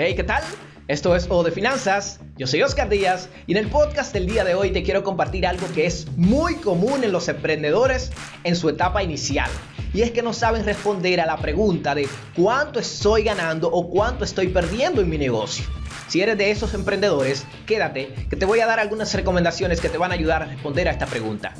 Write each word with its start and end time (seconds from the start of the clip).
Hey, 0.00 0.14
¿qué 0.14 0.22
tal? 0.22 0.44
Esto 0.86 1.16
es 1.16 1.26
O 1.28 1.42
de 1.42 1.50
Finanzas, 1.50 2.20
yo 2.36 2.46
soy 2.46 2.62
Oscar 2.62 2.88
Díaz 2.88 3.28
y 3.48 3.50
en 3.50 3.58
el 3.58 3.68
podcast 3.68 4.12
del 4.12 4.28
día 4.28 4.44
de 4.44 4.54
hoy 4.54 4.70
te 4.70 4.84
quiero 4.84 5.02
compartir 5.02 5.44
algo 5.44 5.66
que 5.74 5.86
es 5.86 6.06
muy 6.16 6.54
común 6.54 7.02
en 7.02 7.10
los 7.10 7.26
emprendedores 7.26 8.12
en 8.44 8.54
su 8.54 8.68
etapa 8.68 9.02
inicial. 9.02 9.50
Y 9.92 10.02
es 10.02 10.12
que 10.12 10.22
no 10.22 10.32
saben 10.32 10.64
responder 10.64 11.20
a 11.20 11.26
la 11.26 11.36
pregunta 11.38 11.96
de 11.96 12.08
cuánto 12.36 12.78
estoy 12.78 13.24
ganando 13.24 13.72
o 13.72 13.90
cuánto 13.90 14.22
estoy 14.22 14.46
perdiendo 14.50 15.00
en 15.00 15.08
mi 15.08 15.18
negocio. 15.18 15.64
Si 16.06 16.22
eres 16.22 16.38
de 16.38 16.52
esos 16.52 16.74
emprendedores, 16.74 17.44
quédate, 17.66 18.14
que 18.30 18.36
te 18.36 18.46
voy 18.46 18.60
a 18.60 18.66
dar 18.66 18.78
algunas 18.78 19.12
recomendaciones 19.12 19.80
que 19.80 19.88
te 19.88 19.98
van 19.98 20.12
a 20.12 20.14
ayudar 20.14 20.44
a 20.44 20.46
responder 20.46 20.86
a 20.86 20.92
esta 20.92 21.06
pregunta. 21.06 21.54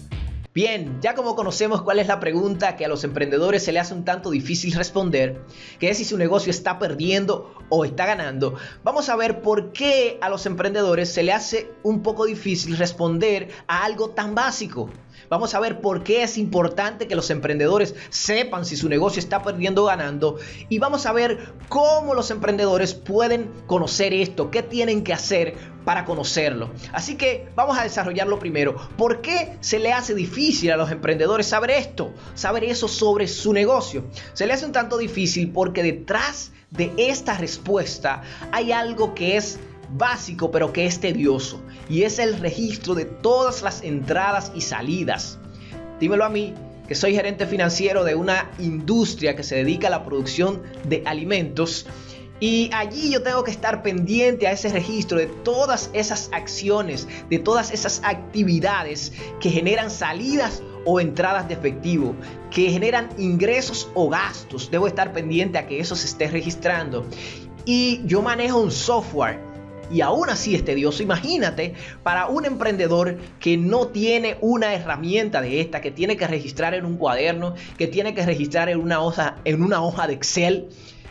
Bien, 0.59 0.99
ya 1.01 1.15
como 1.15 1.37
conocemos 1.37 1.83
cuál 1.83 2.01
es 2.01 2.09
la 2.09 2.19
pregunta 2.19 2.75
que 2.75 2.85
a 2.85 2.89
los 2.89 3.05
emprendedores 3.05 3.63
se 3.63 3.71
le 3.71 3.79
hace 3.79 3.95
un 3.95 4.05
tanto 4.05 4.31
difícil 4.31 4.73
responder, 4.73 5.41
que 5.79 5.89
es 5.89 5.99
si 5.99 6.05
su 6.05 6.19
negocio 6.19 6.51
está 6.51 6.81
perdiendo 6.81 7.55
o 7.69 7.85
está 7.85 8.07
ganando, 8.07 8.57
vamos 8.83 9.09
a 9.09 9.15
ver 9.15 9.41
por 9.41 9.71
qué 9.71 10.19
a 10.21 10.29
los 10.29 10.47
emprendedores 10.47 11.13
se 11.13 11.23
le 11.23 11.33
hace 11.33 11.71
un 11.85 12.03
poco 12.03 12.25
difícil 12.25 12.77
responder 12.77 13.51
a 13.69 13.85
algo 13.85 14.11
tan 14.11 14.35
básico. 14.35 14.91
Vamos 15.29 15.55
a 15.55 15.61
ver 15.61 15.81
por 15.81 16.03
qué 16.03 16.23
es 16.23 16.39
importante 16.39 17.09
que 17.09 17.17
los 17.17 17.31
emprendedores 17.31 17.95
sepan 18.11 18.65
si 18.65 18.77
su 18.77 18.89
negocio 18.89 19.21
está 19.21 19.43
perdiendo 19.43 19.83
o 19.83 19.87
ganando. 19.87 20.37
Y 20.69 20.79
vamos 20.79 21.07
a 21.07 21.13
ver 21.13 21.53
cómo 21.69 22.15
los 22.15 22.31
emprendedores 22.31 22.95
pueden 22.95 23.51
conocer 23.67 24.15
esto, 24.15 24.51
qué 24.51 24.63
tienen 24.63 25.05
que 25.05 25.13
hacer 25.13 25.55
para 25.85 26.05
conocerlo. 26.05 26.71
Así 26.93 27.17
que 27.17 27.49
vamos 27.55 27.79
a 27.79 27.83
desarrollarlo 27.83 28.39
primero. 28.39 28.77
¿Por 28.97 29.21
qué 29.23 29.57
se 29.61 29.79
le 29.79 29.93
hace 29.93 30.15
difícil 30.15 30.71
a 30.71 30.77
los 30.77 30.91
emprendedores 30.91 31.47
saber 31.47 31.71
esto? 31.71 32.13
Saber 32.35 32.65
eso 32.65 32.89
sobre 32.89 33.27
su 33.27 33.53
negocio. 33.53 34.05
Se 34.35 34.47
le 34.47 34.53
hace 34.53 34.67
un 34.67 34.73
tanto 34.73 34.99
difícil 34.99 35.51
porque 35.51 35.83
detrás 35.83 36.53
de 36.71 36.93
esta 36.99 37.39
respuesta 37.39 38.23
hay 38.53 38.73
algo 38.73 39.15
que 39.15 39.37
es 39.37 39.59
básico 39.91 40.51
pero 40.51 40.73
que 40.73 40.87
es 40.87 41.01
tedioso 41.01 41.61
y 41.89 42.03
es 42.03 42.19
el 42.19 42.39
registro 42.39 42.95
de 42.95 43.05
todas 43.05 43.63
las 43.63 43.83
entradas 43.83 44.53
y 44.55 44.61
salidas. 44.61 45.39
Dímelo 46.01 46.25
a 46.25 46.29
mí, 46.29 46.55
que 46.87 46.95
soy 46.95 47.15
gerente 47.15 47.47
financiero 47.47 48.05
de 48.05 48.15
una 48.15 48.51
industria 48.59 49.37
que 49.37 49.43
se 49.43 49.57
dedica 49.57 49.89
a 49.89 49.91
la 49.91 50.05
producción 50.05 50.63
de 50.85 51.03
alimentos 51.07 51.87
y 52.41 52.71
allí 52.73 53.11
yo 53.11 53.23
tengo 53.23 53.43
que 53.43 53.51
estar 53.51 53.83
pendiente 53.83 54.47
a 54.47 54.53
ese 54.53 54.69
registro 54.69 55.19
de 55.19 55.27
todas 55.27 55.91
esas 55.93 56.31
acciones, 56.33 57.09
de 57.29 57.39
todas 57.39 57.73
esas 57.73 58.01
actividades 58.05 59.13
que 59.41 59.51
generan 59.51 59.91
salidas 59.91 60.63
o 60.85 61.01
entradas 61.01 61.49
de 61.49 61.55
efectivo, 61.55 62.15
que 62.51 62.71
generan 62.71 63.09
ingresos 63.19 63.91
o 63.95 64.09
gastos. 64.09 64.71
Debo 64.71 64.87
estar 64.87 65.13
pendiente 65.13 65.59
a 65.59 65.67
que 65.67 65.81
eso 65.81 65.97
se 65.97 66.07
esté 66.07 66.29
registrando. 66.29 67.05
Y 67.65 68.03
yo 68.07 68.23
manejo 68.23 68.61
un 68.61 68.71
software 68.71 69.41
y 69.91 70.01
aún 70.01 70.31
así 70.31 70.55
es 70.55 70.65
tedioso. 70.65 71.03
Imagínate 71.03 71.75
para 72.03 72.27
un 72.27 72.45
emprendedor 72.45 73.19
que 73.41 73.57
no 73.57 73.89
tiene 73.89 74.37
una 74.41 74.75
herramienta 74.75 75.41
de 75.41 75.61
esta, 75.61 75.81
que 75.81 75.91
tiene 75.91 76.17
que 76.17 76.27
registrar 76.27 76.75
en 76.75 76.85
un 76.85 76.97
cuaderno, 76.97 77.55
que 77.77 77.87
tiene 77.87 78.15
que 78.15 78.25
registrar 78.25 78.69
en 78.69 78.81
una 78.81 79.01
hoja, 79.01 79.37
en 79.45 79.63
una 79.63 79.83
hoja 79.83 80.07
de 80.07 80.15
Excel. 80.15 80.69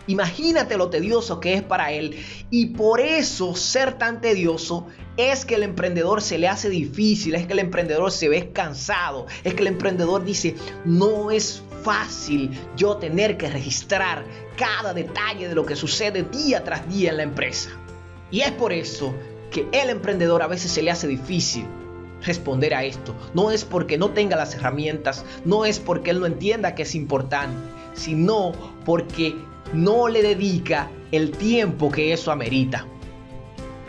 Imagínate 0.08 0.78
lo 0.78 0.90
tedioso 0.90 1.40
que 1.40 1.54
es 1.54 1.62
para 1.62 1.92
él. 1.92 2.16
Y 2.50 2.68
por 2.68 3.02
eso 3.02 3.56
ser 3.56 3.98
tan 3.98 4.22
tedioso 4.22 4.88
es 5.18 5.46
que 5.46 5.56
el 5.56 5.64
emprendedor 5.64 6.22
se 6.22 6.38
le 6.38 6.48
hace 6.48 6.70
difícil, 6.70 7.36
es 7.36 7.46
que 7.46 7.54
el 7.54 7.60
emprendedor 7.60 8.12
se 8.12 8.30
ve 8.30 8.52
cansado, 8.54 9.26
es 9.44 9.54
que 9.54 9.62
el 9.62 9.68
emprendedor 9.68 10.24
dice, 10.24 10.56
no 10.86 11.32
es 11.32 11.62
fácil 11.84 12.52
yo 12.76 12.98
tener 12.98 13.38
que 13.38 13.50
registrar 13.50 14.24
cada 14.56 14.94
detalle 14.94 15.50
de 15.50 15.56
lo 15.56 15.66
que 15.66 15.76
sucede 15.76 16.24
día 16.24 16.64
tras 16.64 16.88
día 16.88 17.10
en 17.12 17.18
la 17.18 17.24
empresa. 17.24 17.70
Y 18.32 18.42
es 18.42 18.52
por 18.52 18.74
eso 18.74 19.14
que 19.52 19.68
el 19.72 19.90
emprendedor 19.90 20.42
a 20.42 20.48
veces 20.48 20.72
se 20.72 20.82
le 20.82 20.92
hace 20.92 21.08
difícil 21.08 21.66
responder 22.24 22.74
a 22.74 22.84
esto. 22.84 23.16
No 23.34 23.52
es 23.52 23.64
porque 23.64 23.98
no 23.98 24.10
tenga 24.10 24.36
las 24.36 24.56
herramientas, 24.56 25.24
no 25.46 25.66
es 25.66 25.80
porque 25.80 26.12
él 26.12 26.20
no 26.20 26.26
entienda 26.26 26.76
que 26.76 26.84
es 26.84 26.96
importante, 26.96 27.58
sino 27.94 28.52
porque 28.86 29.36
no 29.74 30.08
le 30.08 30.22
dedica 30.22 30.90
el 31.12 31.32
tiempo 31.32 31.92
que 31.92 32.14
eso 32.14 32.32
amerita. 32.32 32.86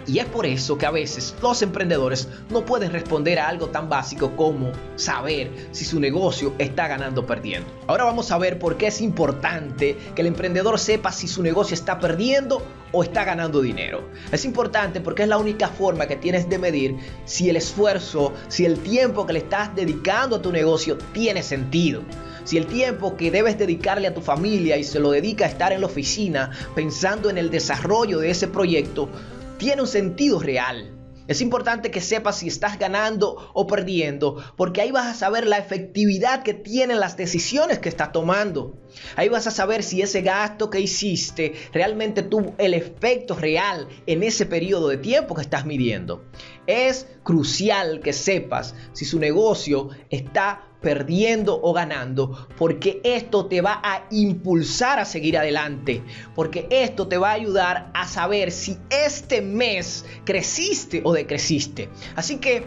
Y 0.08 0.20
es 0.20 0.24
por 0.24 0.46
eso 0.46 0.78
que 0.78 0.86
a 0.86 0.90
veces 0.90 1.34
los 1.42 1.60
emprendedores 1.60 2.28
no 2.48 2.64
pueden 2.64 2.92
responder 2.92 3.38
a 3.38 3.48
algo 3.48 3.68
tan 3.68 3.90
básico 3.90 4.34
como 4.36 4.72
saber 4.96 5.50
si 5.70 5.84
su 5.84 6.00
negocio 6.00 6.54
está 6.58 6.88
ganando 6.88 7.20
o 7.20 7.26
perdiendo. 7.26 7.68
Ahora 7.86 8.04
vamos 8.04 8.30
a 8.30 8.38
ver 8.38 8.58
por 8.58 8.78
qué 8.78 8.86
es 8.86 9.02
importante 9.02 9.98
que 10.14 10.22
el 10.22 10.28
emprendedor 10.28 10.78
sepa 10.78 11.12
si 11.12 11.28
su 11.28 11.42
negocio 11.42 11.74
está 11.74 12.00
perdiendo 12.00 12.62
o 12.90 13.02
está 13.02 13.24
ganando 13.24 13.60
dinero. 13.60 14.08
Es 14.32 14.46
importante 14.46 15.02
porque 15.02 15.24
es 15.24 15.28
la 15.28 15.36
única 15.36 15.68
forma 15.68 16.06
que 16.06 16.16
tienes 16.16 16.48
de 16.48 16.58
medir 16.58 16.96
si 17.26 17.50
el 17.50 17.56
esfuerzo, 17.56 18.32
si 18.48 18.64
el 18.64 18.78
tiempo 18.78 19.26
que 19.26 19.34
le 19.34 19.40
estás 19.40 19.74
dedicando 19.76 20.36
a 20.36 20.42
tu 20.42 20.50
negocio 20.50 20.96
tiene 21.12 21.42
sentido. 21.42 22.00
Si 22.44 22.56
el 22.56 22.66
tiempo 22.66 23.14
que 23.14 23.30
debes 23.30 23.58
dedicarle 23.58 24.06
a 24.06 24.14
tu 24.14 24.22
familia 24.22 24.78
y 24.78 24.84
se 24.84 25.00
lo 25.00 25.10
dedica 25.10 25.44
a 25.44 25.48
estar 25.48 25.70
en 25.70 25.82
la 25.82 25.86
oficina 25.86 26.50
pensando 26.74 27.28
en 27.28 27.36
el 27.36 27.50
desarrollo 27.50 28.20
de 28.20 28.30
ese 28.30 28.48
proyecto, 28.48 29.10
tiene 29.58 29.82
un 29.82 29.88
sentido 29.88 30.38
real. 30.38 30.94
Es 31.28 31.42
importante 31.42 31.90
que 31.90 32.00
sepas 32.00 32.38
si 32.38 32.48
estás 32.48 32.78
ganando 32.78 33.50
o 33.52 33.66
perdiendo, 33.66 34.42
porque 34.56 34.80
ahí 34.80 34.90
vas 34.90 35.06
a 35.06 35.14
saber 35.14 35.46
la 35.46 35.58
efectividad 35.58 36.42
que 36.42 36.54
tienen 36.54 37.00
las 37.00 37.18
decisiones 37.18 37.80
que 37.80 37.90
estás 37.90 38.12
tomando. 38.12 38.80
Ahí 39.14 39.28
vas 39.28 39.46
a 39.46 39.50
saber 39.50 39.82
si 39.82 40.00
ese 40.00 40.22
gasto 40.22 40.70
que 40.70 40.80
hiciste 40.80 41.52
realmente 41.74 42.22
tuvo 42.22 42.54
el 42.56 42.72
efecto 42.72 43.34
real 43.34 43.88
en 44.06 44.22
ese 44.22 44.46
periodo 44.46 44.88
de 44.88 44.96
tiempo 44.96 45.34
que 45.34 45.42
estás 45.42 45.66
midiendo. 45.66 46.24
Es 46.66 47.06
crucial 47.24 48.00
que 48.00 48.14
sepas 48.14 48.74
si 48.94 49.04
su 49.04 49.18
negocio 49.18 49.90
está 50.08 50.67
perdiendo 50.80 51.60
o 51.62 51.72
ganando, 51.72 52.48
porque 52.56 53.00
esto 53.04 53.46
te 53.46 53.60
va 53.60 53.80
a 53.82 54.04
impulsar 54.10 54.98
a 54.98 55.04
seguir 55.04 55.36
adelante, 55.36 56.02
porque 56.34 56.66
esto 56.70 57.08
te 57.08 57.18
va 57.18 57.30
a 57.30 57.34
ayudar 57.34 57.90
a 57.94 58.06
saber 58.06 58.52
si 58.52 58.78
este 58.90 59.42
mes 59.42 60.04
creciste 60.24 61.00
o 61.04 61.12
decreciste. 61.12 61.88
Así 62.14 62.36
que 62.36 62.64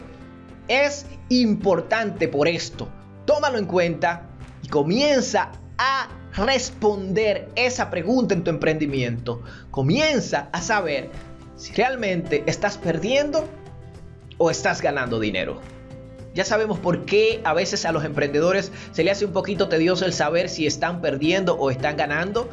es 0.68 1.06
importante 1.30 2.28
por 2.28 2.48
esto. 2.48 2.88
Tómalo 3.26 3.58
en 3.58 3.66
cuenta 3.66 4.30
y 4.64 4.68
comienza 4.68 5.52
a 5.78 6.10
responder 6.36 7.50
esa 7.56 7.90
pregunta 7.90 8.34
en 8.34 8.44
tu 8.44 8.50
emprendimiento. 8.50 9.42
Comienza 9.70 10.50
a 10.52 10.62
saber 10.62 11.10
si 11.56 11.74
realmente 11.74 12.44
estás 12.46 12.78
perdiendo 12.78 13.48
o 14.38 14.50
estás 14.50 14.82
ganando 14.82 15.20
dinero. 15.20 15.62
Ya 16.34 16.46
sabemos 16.46 16.80
por 16.80 17.06
qué 17.06 17.42
a 17.44 17.54
veces 17.54 17.86
a 17.86 17.92
los 17.92 18.06
emprendedores 18.06 18.72
se 18.92 19.04
le 19.04 19.12
hace 19.12 19.26
un 19.26 19.34
poquito 19.34 19.68
tedioso 19.68 20.06
el 20.06 20.14
saber 20.14 20.48
si 20.48 20.66
están 20.66 21.02
perdiendo 21.02 21.56
o 21.56 21.72
están 21.72 21.98
ganando. 21.98 22.50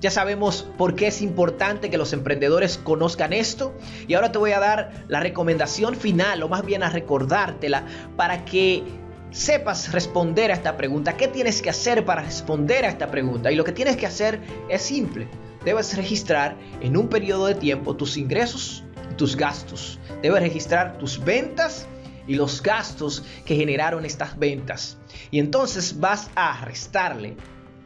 Ya 0.00 0.10
sabemos 0.10 0.66
por 0.78 0.94
qué 0.94 1.08
es 1.08 1.22
importante 1.22 1.90
que 1.90 1.98
los 1.98 2.12
emprendedores 2.12 2.78
conozcan 2.78 3.32
esto. 3.32 3.72
Y 4.08 4.14
ahora 4.14 4.32
te 4.32 4.38
voy 4.38 4.52
a 4.52 4.58
dar 4.58 5.04
la 5.08 5.20
recomendación 5.20 5.94
final, 5.94 6.42
o 6.42 6.48
más 6.48 6.64
bien 6.64 6.82
a 6.82 6.90
recordártela, 6.90 7.84
para 8.16 8.44
que 8.44 8.82
sepas 9.30 9.92
responder 9.92 10.50
a 10.50 10.54
esta 10.54 10.76
pregunta. 10.76 11.16
¿Qué 11.16 11.28
tienes 11.28 11.62
que 11.62 11.70
hacer 11.70 12.04
para 12.04 12.22
responder 12.22 12.84
a 12.84 12.88
esta 12.88 13.10
pregunta? 13.10 13.52
Y 13.52 13.56
lo 13.56 13.64
que 13.64 13.72
tienes 13.72 13.96
que 13.96 14.06
hacer 14.06 14.40
es 14.68 14.82
simple. 14.82 15.28
Debes 15.64 15.96
registrar 15.96 16.56
en 16.80 16.96
un 16.96 17.08
periodo 17.08 17.46
de 17.46 17.54
tiempo 17.54 17.94
tus 17.94 18.16
ingresos 18.16 18.82
y 19.12 19.14
tus 19.14 19.36
gastos. 19.36 20.00
Debes 20.22 20.40
registrar 20.40 20.98
tus 20.98 21.22
ventas 21.22 21.86
y 22.30 22.36
los 22.36 22.62
gastos 22.62 23.24
que 23.44 23.56
generaron 23.56 24.04
estas 24.04 24.38
ventas. 24.38 24.96
Y 25.32 25.40
entonces 25.40 25.98
vas 25.98 26.30
a 26.36 26.64
restarle 26.64 27.36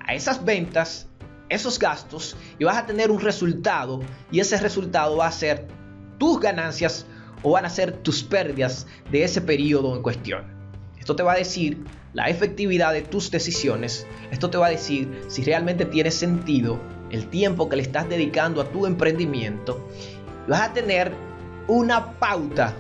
a 0.00 0.12
esas 0.12 0.44
ventas 0.44 1.08
esos 1.49 1.79
gastos 1.79 2.37
y 2.58 2.64
vas 2.64 2.76
a 2.76 2.85
tener 2.85 3.11
un 3.11 3.20
resultado 3.20 4.02
y 4.31 4.41
ese 4.41 4.58
resultado 4.58 5.17
va 5.17 5.29
a 5.29 5.32
ser 5.32 5.67
tus 6.19 6.41
ganancias 6.41 7.06
o 7.43 7.52
van 7.52 7.64
a 7.64 7.70
ser 7.70 7.93
tus 7.93 8.23
pérdidas 8.23 8.87
de 9.11 9.25
ese 9.25 9.41
periodo 9.41 9.96
en 9.96 10.02
cuestión. 10.02 10.44
Esto 10.99 11.17
te 11.17 11.23
va 11.23 11.32
a 11.32 11.37
decir 11.37 11.82
la 12.12 12.29
efectividad 12.29 12.93
de 12.93 13.00
tus 13.00 13.31
decisiones. 13.31 14.06
Esto 14.31 14.50
te 14.50 14.58
va 14.58 14.67
a 14.67 14.70
decir 14.70 15.23
si 15.29 15.43
realmente 15.43 15.87
tiene 15.87 16.11
sentido 16.11 16.79
el 17.11 17.31
tiempo 17.31 17.70
que 17.70 17.76
le 17.76 17.82
estás 17.82 18.11
dedicando 18.11 18.61
a 18.61 18.69
tu 18.70 18.85
emprendimiento. 18.85 19.88
Vas 20.46 20.61
a 20.61 20.73
tener 20.75 21.12
una 21.67 22.19
pauta 22.19 22.75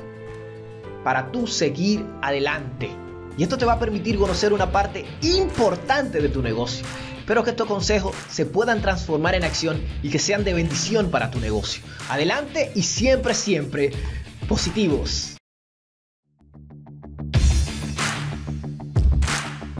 para 1.04 1.30
tú 1.30 1.46
seguir 1.46 2.04
adelante. 2.22 2.90
Y 3.36 3.42
esto 3.42 3.58
te 3.58 3.64
va 3.64 3.74
a 3.74 3.78
permitir 3.78 4.18
conocer 4.18 4.52
una 4.52 4.72
parte 4.72 5.04
importante 5.22 6.20
de 6.20 6.28
tu 6.28 6.42
negocio. 6.42 6.84
Espero 7.18 7.42
que 7.42 7.50
estos 7.50 7.66
consejos 7.66 8.14
se 8.30 8.46
puedan 8.46 8.82
transformar 8.82 9.34
en 9.34 9.44
acción 9.44 9.80
y 10.02 10.10
que 10.10 10.18
sean 10.18 10.44
de 10.44 10.54
bendición 10.54 11.10
para 11.10 11.30
tu 11.30 11.40
negocio. 11.40 11.82
Adelante 12.08 12.70
y 12.74 12.82
siempre, 12.82 13.34
siempre 13.34 13.92
positivos. 14.48 15.33